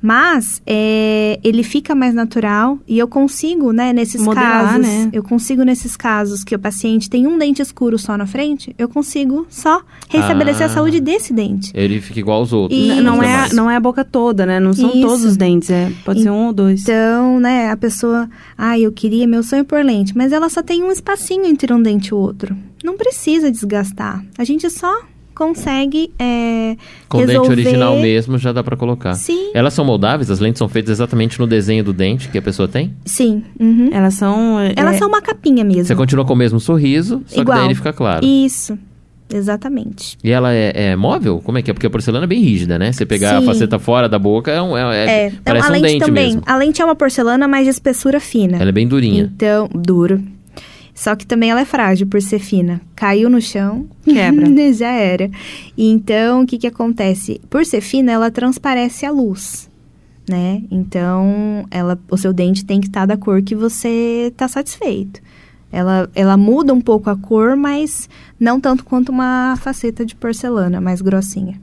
[0.01, 5.09] Mas é, ele fica mais natural e eu consigo, né, nesses Modelar, casos, né?
[5.11, 8.87] eu consigo nesses casos que o paciente tem um dente escuro só na frente, eu
[8.87, 10.65] consigo só restabelecer Ah.
[10.65, 11.71] a saúde desse dente.
[11.75, 12.79] Ele fica igual aos outros.
[12.79, 14.59] E- Não os é, não é a boca toda, né?
[14.59, 15.01] Não são Isso.
[15.01, 15.69] todos os dentes.
[15.69, 16.81] É, pode ser um ou dois.
[16.83, 20.63] Então, né, a pessoa, ah, eu queria, meu sonho é pôr lente, mas ela só
[20.63, 22.55] tem um espacinho entre um dente e o outro.
[22.83, 24.23] Não precisa desgastar.
[24.37, 25.01] A gente só
[25.39, 26.75] consegue é,
[27.07, 27.51] Com o dente resolver...
[27.53, 29.13] original mesmo já dá pra colocar.
[29.15, 30.29] Sim, Elas são moldáveis?
[30.29, 32.93] As lentes são feitas exatamente no desenho do dente que a pessoa tem?
[33.05, 33.41] sim.
[33.59, 33.89] uhum.
[33.93, 34.59] Elas são.
[34.59, 35.85] é, Elas são uma capinha mesmo.
[35.85, 37.57] Você continua com o mesmo sorriso, só que Igual.
[37.57, 38.25] daí ele fica claro.
[38.25, 38.77] Isso,
[39.33, 40.17] exatamente.
[40.23, 41.39] E ela é, é móvel?
[41.43, 41.73] Como é que é?
[41.73, 42.91] Porque a porcelana é bem rígida, né?
[42.91, 43.45] Você pegar a Sim.
[43.45, 44.77] faceta fora da boca é um.
[44.77, 46.25] É, é- É, então parece a um lente dente também.
[46.27, 46.41] mesmo.
[46.45, 48.57] A lente é uma porcelana, mas de espessura fina.
[48.57, 49.23] Ela é bem durinha.
[49.33, 50.21] Então, duro.
[50.99, 52.81] Só que também ela é frágil por ser fina.
[52.93, 54.45] Caiu no chão, Quebra.
[54.73, 55.31] já era.
[55.77, 57.39] Então, o que que acontece?
[57.49, 59.69] Por ser fina, ela transparece a luz,
[60.29, 60.61] né?
[60.69, 65.21] Então, ela, o seu dente tem que estar da cor que você está satisfeito.
[65.71, 70.81] Ela, ela muda um pouco a cor, mas não tanto quanto uma faceta de porcelana,
[70.81, 71.61] mais grossinha.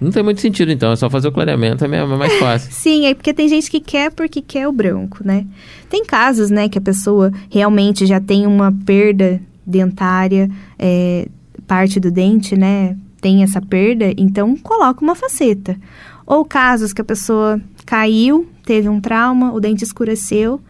[0.00, 0.92] Não tem muito sentido, então.
[0.92, 2.70] É só fazer o clareamento, é mesmo, é mais fácil.
[2.72, 5.46] Sim, é porque tem gente que quer porque quer o branco, né?
[5.88, 11.28] Tem casos, né, que a pessoa realmente já tem uma perda dentária, é,
[11.66, 15.76] parte do dente, né, tem essa perda, então coloca uma faceta.
[16.26, 20.60] Ou casos que a pessoa caiu, teve um trauma, o dente escureceu,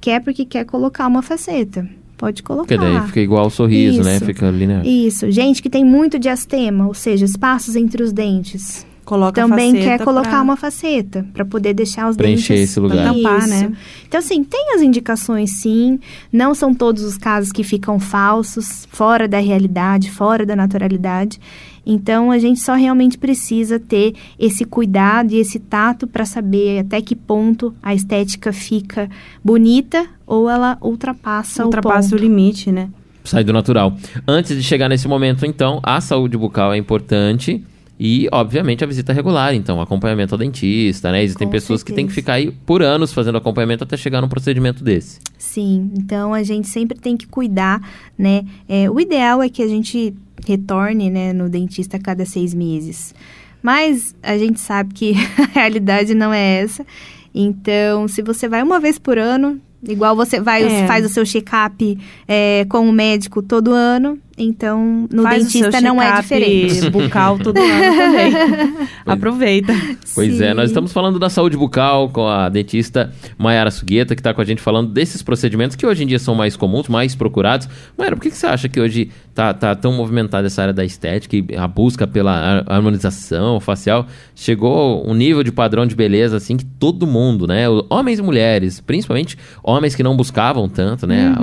[0.00, 1.88] quer porque quer colocar uma faceta.
[2.22, 2.68] Pode colocar.
[2.68, 4.14] Porque daí fica igual o sorriso, né?
[4.14, 4.24] Isso.
[4.26, 4.86] Fica linear.
[4.86, 5.28] Isso.
[5.28, 9.88] Gente que tem muito diastema, ou seja, espaços entre os dentes Coloca a também faceta
[9.98, 13.12] quer colocar pra- uma faceta para poder deixar os Preencher dentes esse lugar.
[13.12, 13.72] Tampar, né?
[14.06, 15.98] Então assim, tem as indicações sim,
[16.32, 21.40] não são todos os casos que ficam falsos, fora da realidade, fora da naturalidade.
[21.84, 27.00] Então a gente só realmente precisa ter esse cuidado e esse tato para saber até
[27.02, 29.10] que ponto a estética fica
[29.44, 32.22] bonita ou ela ultrapassa, Ultrapassa o o ponto.
[32.22, 32.88] limite, né?
[33.24, 33.96] Sai do natural.
[34.26, 37.64] Antes de chegar nesse momento, então, a saúde bucal é importante.
[38.04, 41.22] E, obviamente, a visita regular, então, acompanhamento ao dentista, né?
[41.22, 42.36] Existem Com pessoas que têm que certeza.
[42.36, 45.20] ficar aí por anos fazendo acompanhamento até chegar num procedimento desse.
[45.38, 47.80] Sim, então a gente sempre tem que cuidar,
[48.18, 48.44] né?
[48.68, 50.12] É, o ideal é que a gente
[50.44, 53.14] retorne, né, no dentista a cada seis meses.
[53.62, 56.84] Mas a gente sabe que a realidade não é essa.
[57.32, 60.86] Então, se você vai uma vez por ano, igual você vai É.
[60.88, 66.00] faz o seu check-up é, com o médico todo ano, então no Faz dentista não
[66.02, 66.90] é diferente.
[66.90, 68.88] bucal todo ano também.
[69.06, 69.72] Aproveita.
[70.14, 70.54] Pois é, Sim.
[70.54, 74.44] nós estamos falando da saúde bucal com a dentista Mayara Sugueta, que está com a
[74.44, 77.68] gente falando desses procedimentos que hoje em dia são mais comuns, mais procurados.
[77.96, 80.84] Mayara, por que, que você acha que hoje tá, tá tão movimentada essa área da
[80.84, 86.36] estética e a busca pela har- harmonização facial chegou um nível de padrão de beleza
[86.36, 91.34] assim que todo mundo, né, homens e mulheres, principalmente homens que não buscavam tanto, né,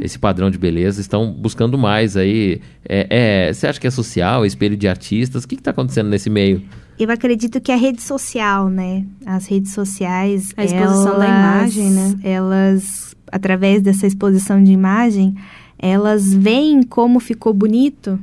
[0.00, 2.60] o- esse padrão de beleza, estão buscando mais aí.
[2.88, 5.44] É, é, você acha que é social, espelho de artistas?
[5.44, 6.62] O que está acontecendo nesse meio?
[6.98, 9.04] Eu acredito que a rede social, né?
[9.24, 10.50] As redes sociais.
[10.56, 12.14] A exposição da elas- imagem, né?
[12.24, 15.34] Elas, através dessa exposição de imagem,
[15.78, 18.18] elas veem como ficou bonito,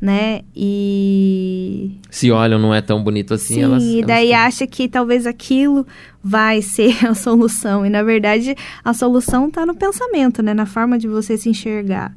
[0.00, 0.40] né?
[0.54, 1.92] E.
[2.10, 3.82] se olham não é tão bonito assim, Sim, elas.
[3.82, 5.86] e elas daí têm- acha que talvez aquilo
[6.22, 7.84] vai ser a solução.
[7.84, 10.54] E na verdade, a solução está no pensamento, né?
[10.54, 12.14] Na forma de você se enxergar.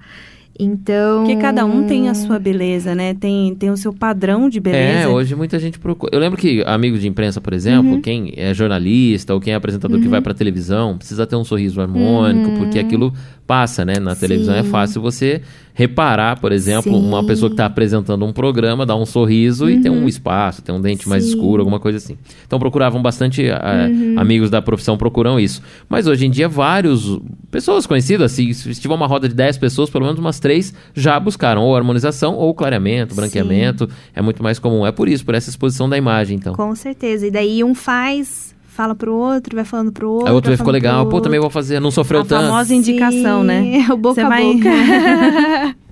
[0.60, 1.24] Então.
[1.24, 3.16] Porque cada um tem a sua beleza, né?
[3.16, 5.10] Tem, tem o seu padrão de É, beleza.
[5.10, 6.12] hoje muita gente procura.
[6.14, 8.02] Eu lembro que amigos de imprensa, por exemplo, Uhum.
[8.02, 11.82] quem é jornalista ou quem é apresentador que vai pra televisão, precisa ter um sorriso
[11.82, 13.12] harmônico, porque aquilo
[13.52, 13.96] passa, né?
[14.00, 14.64] Na televisão é Uhum.
[14.64, 14.70] Sim.
[14.72, 15.42] fácil você
[15.74, 17.28] reparar, por exemplo, uma Sim.
[17.28, 20.80] pessoa que tá apresentando um programa, dar um sorriso e ter um espaço, ter um
[20.80, 21.30] dente mais Sim.
[21.32, 22.18] escuro, alguma coisa assim.
[22.48, 24.16] Então procuravam bastante, ah, Uhum.
[24.18, 25.62] amigos da profissão procuram isso.
[25.90, 29.90] Mas hoje em dia, vários pessoas conhecidas, assim, se tiver uma roda de 10 pessoas,
[29.90, 33.90] pelo menos umas três já buscaram ou harmonização ou clareamento, branqueamento.
[34.16, 34.86] É muito mais comum.
[34.86, 36.54] É por isso, por essa exposição da imagem, então.
[36.54, 37.28] Com certeza.
[37.28, 40.28] E daí um faz, fala pro outro, vai falando pro outro.
[40.28, 42.46] Aí o outro vai ficou legal, pô, também vou fazer, não sofreu A tanto.
[42.48, 43.62] famosa indicação, né?
[43.86, 44.70] Sim, O boca Você a vai- boca.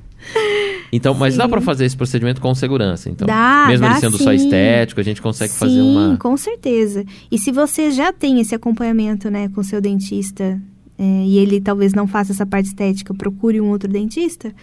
[0.92, 1.50] Então, mas dá Sim.
[1.50, 3.26] pra fazer esse procedimento com segurança, então.
[3.26, 4.36] Dá, Mesmo dá ele sendo só sim.
[4.36, 6.18] estético, a gente consegue Sim, fazer uma.
[6.18, 7.06] com certeza.
[7.32, 10.60] E se você já tem esse acompanhamento, né, com seu dentista,
[10.98, 14.54] é, e ele talvez não faça essa parte estética, procure um outro dentista,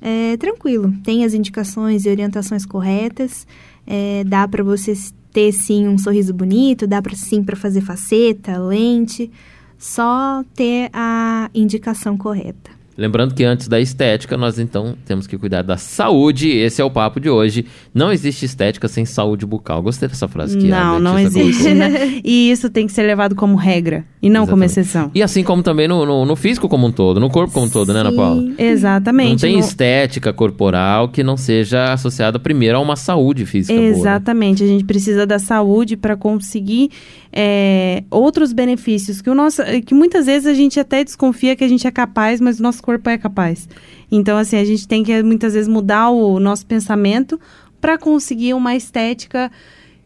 [0.00, 0.92] é, tranquilo.
[1.04, 3.46] Tem as indicações e orientações corretas,
[3.86, 4.94] é, dá para você
[5.36, 9.30] ter sim um sorriso bonito, dá para sim para fazer faceta, lente,
[9.76, 12.70] só ter a indicação correta.
[12.98, 16.48] Lembrando que antes da estética, nós então temos que cuidar da saúde.
[16.48, 17.66] Esse é o papo de hoje.
[17.92, 19.82] Não existe estética sem saúde bucal.
[19.82, 22.20] Gostei dessa frase que a Não, não dentista existe, né?
[22.24, 24.80] E isso tem que ser levado como regra e não como Exatamente.
[24.88, 25.10] exceção.
[25.14, 27.70] E assim como também no, no, no físico como um todo, no corpo como um
[27.70, 28.12] todo, né, Ana.
[28.12, 28.42] Paula?
[28.58, 29.30] Exatamente.
[29.30, 33.90] Não tem no- estética corporal que não seja associada primeiro a uma saúde física boa.
[33.90, 33.96] né?
[33.96, 36.90] Exatamente, a gente precisa da saúde para conseguir
[37.32, 41.68] é, outros benefícios que o nosso, que muitas vezes a gente até desconfia que a
[41.68, 43.68] gente é capaz, mas o nosso corpo é capaz.
[44.10, 47.38] Então, assim, a gente tem que muitas vezes mudar o nosso pensamento
[47.80, 49.50] para conseguir uma estética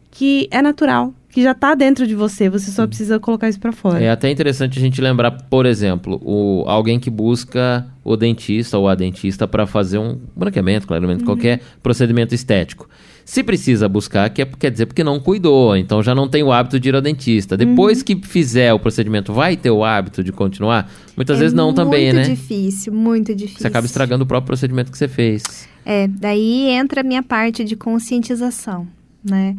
[0.09, 2.49] que é natural, que já está dentro de você.
[2.49, 4.03] Você só precisa colocar isso para fora.
[4.03, 8.89] É até interessante a gente lembrar, por exemplo, o, alguém que busca o dentista ou
[8.89, 12.89] a dentista para fazer um branqueamento, claramente, qualquer procedimento estético.
[13.23, 16.79] Se precisa buscar, quer, quer dizer porque não cuidou, então já não tem o hábito
[16.79, 17.55] de ir ao dentista.
[17.55, 20.91] Depois que fizer o procedimento, vai ter o hábito de continuar?
[21.15, 22.35] Muitas vezes não também, É muito né?
[22.35, 23.61] difícil, muito difícil.
[23.61, 25.43] Você acaba estragando o próprio procedimento que você fez.
[25.85, 28.87] É, daí entra a minha parte de conscientização,
[29.23, 29.55] né?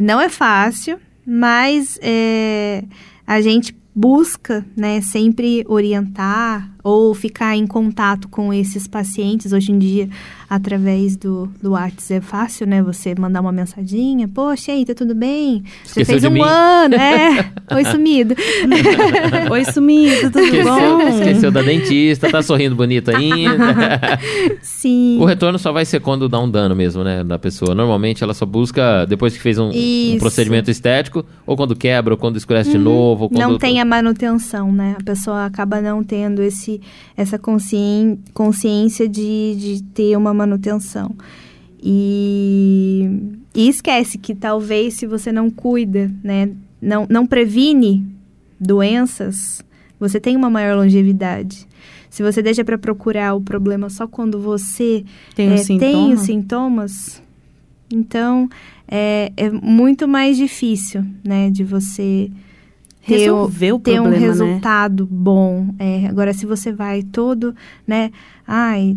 [0.00, 0.98] Não é fácil,
[1.30, 2.84] mas é,
[3.26, 9.52] a gente busca, né, sempre orientar ou ficar em contato com esses pacientes.
[9.52, 10.08] Hoje em dia,
[10.48, 12.82] através do, do WhatsApp, é fácil, né?
[12.82, 14.26] Você mandar uma mensaginha.
[14.26, 15.62] Poxa, aí, tá tudo bem?
[15.84, 17.50] Você Esqueceu fez de um mim?" ano, é.
[17.76, 18.34] Oi, sumido.
[19.52, 21.08] Oi, sumido, tudo Esqueceu, bom?
[21.08, 24.18] esqueceu da dentista, tá sorrindo bonito ainda.
[24.62, 25.18] Sim.
[25.20, 27.74] O retorno só vai ser quando dá um dano mesmo, né, da pessoa.
[27.74, 32.18] Normalmente ela só busca depois que fez um, um procedimento estético, ou quando quebra, ou
[32.18, 33.40] quando escurece de novo, ou quando...
[33.40, 34.96] Não tem a manutenção, né?
[34.98, 36.77] A pessoa acaba não tendo esse,
[37.16, 41.14] essa consciência de, de ter uma manutenção.
[41.82, 43.08] E,
[43.54, 46.50] e esquece que talvez se você não cuida, né?
[46.80, 48.04] Não, não previne
[48.58, 49.64] doenças,
[49.98, 51.66] você tem uma maior longevidade.
[52.10, 55.92] Se você deixa para procurar o problema só quando você Tem é, sintoma?
[55.92, 57.22] tem os sintomas,
[57.92, 58.48] então
[58.86, 62.30] é, é muito mais difícil, né, de você
[63.14, 64.26] o, Resolver o ter um problema, né?
[64.26, 65.74] resultado bom.
[65.78, 67.54] É, agora, se você vai todo,
[67.86, 68.10] né,
[68.46, 68.96] ai,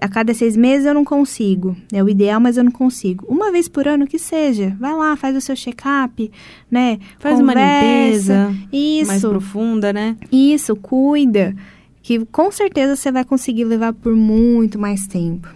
[0.00, 3.24] a cada seis meses eu não consigo, é o ideal, mas eu não consigo.
[3.28, 6.30] Uma vez por ano que seja, vai lá, faz o seu check-up,
[6.70, 8.48] né, Faz uma conversa.
[8.48, 10.16] limpeza Isso, mais profunda, né?
[10.32, 11.54] isso, cuida,
[12.02, 15.48] que com certeza você vai conseguir levar por muito mais tempo.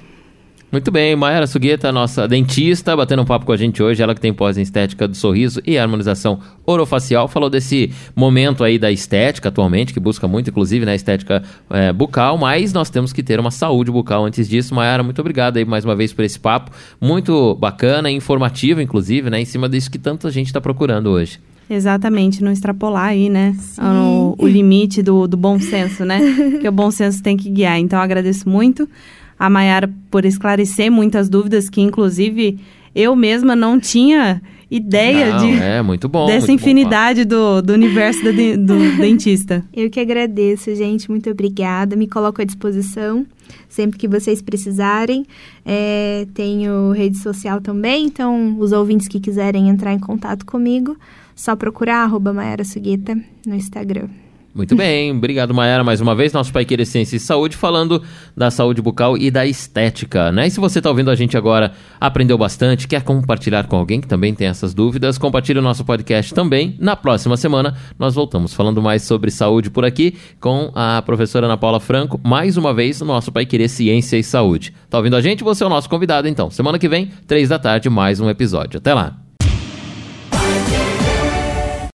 [0.71, 4.21] Muito bem, Mayara Sugueta, nossa dentista, batendo um papo com a gente hoje, ela que
[4.21, 9.49] tem pós em estética do sorriso e harmonização orofacial, falou desse momento aí da estética
[9.49, 13.51] atualmente, que busca muito, inclusive, na estética é, bucal, mas nós temos que ter uma
[13.51, 14.75] saúde bucal antes disso.
[14.75, 19.31] Mayara, muito obrigado aí mais uma vez por esse papo, muito bacana e informativo, inclusive,
[19.31, 21.41] né, em cima disso que tanta gente está procurando hoje.
[21.71, 23.55] Exatamente, não extrapolar aí, né?
[23.79, 26.19] O, o limite do, do bom senso, né?
[26.53, 27.79] Porque o bom senso tem que guiar.
[27.79, 28.89] Então, eu agradeço muito
[29.38, 32.59] a Mayara por esclarecer muitas dúvidas que, inclusive,
[32.94, 36.27] eu mesma não tinha ideia Não, de, é muito bom.
[36.27, 39.64] dessa muito bom infinidade do, do universo do, do dentista.
[39.72, 41.11] Eu que agradeço, gente.
[41.11, 41.96] Muito obrigada.
[41.96, 43.27] Me coloco à disposição
[43.68, 45.24] sempre que vocês precisarem.
[45.64, 50.96] É, tenho rede social também, então os ouvintes que quiserem entrar em contato comigo,
[51.35, 54.09] só procurar arroba Mayara Sugueta no Instagram.
[54.55, 58.03] Muito bem, obrigado Mayara mais uma vez, nosso Pai Querer Ciência e Saúde, falando
[58.37, 60.47] da saúde bucal e da estética, né?
[60.47, 64.09] E se você está ouvindo a gente agora, aprendeu bastante, quer compartilhar com alguém que
[64.09, 66.75] também tem essas dúvidas, compartilhe o nosso podcast também.
[66.81, 71.57] Na próxima semana, nós voltamos falando mais sobre saúde por aqui com a professora Ana
[71.57, 74.75] Paula Franco, mais uma vez no nosso Pai Querer Ciência e Saúde.
[74.89, 75.45] Tá ouvindo a gente?
[75.45, 76.51] Você é o nosso convidado, então.
[76.51, 78.79] Semana que vem, três da tarde, mais um episódio.
[78.79, 79.28] Até lá!